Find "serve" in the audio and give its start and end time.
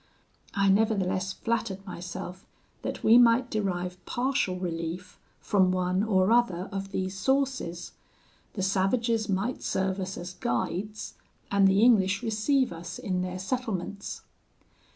9.61-9.99